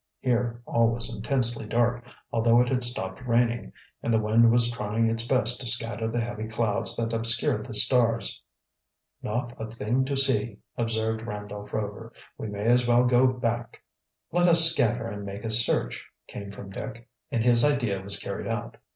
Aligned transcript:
Here 0.19 0.63
all 0.65 0.87
was 0.89 1.15
intensely 1.15 1.67
dark, 1.67 2.03
although 2.33 2.59
it 2.59 2.69
had 2.69 2.83
stopped 2.83 3.21
raining, 3.23 3.71
and 4.01 4.11
the 4.11 4.17
wind 4.19 4.51
was 4.51 4.71
trying 4.71 5.07
its 5.07 5.27
best 5.27 5.61
to 5.61 5.67
scatter 5.67 6.07
the 6.07 6.21
heavy 6.21 6.47
clouds 6.47 6.95
that 6.95 7.13
obscured 7.13 7.67
the 7.67 7.75
stars. 7.75 8.41
"Not 9.21 9.53
a 9.61 9.67
thing 9.69 10.03
to 10.05 10.17
see," 10.17 10.57
observed 10.75 11.21
Randolph 11.21 11.71
Rover. 11.71 12.11
"We 12.35 12.47
may 12.47 12.65
as 12.65 12.87
well 12.87 13.03
go 13.05 13.27
back." 13.27 13.83
"Let 14.31 14.47
us 14.47 14.71
scatter 14.71 15.07
and 15.07 15.23
make 15.23 15.43
a 15.43 15.51
search," 15.51 16.03
came 16.27 16.51
from 16.51 16.71
Dick, 16.71 17.07
and 17.29 17.43
his 17.43 17.63
idea 17.63 18.01
was 18.01 18.17
carried 18.19 18.47
out. 18.47 18.77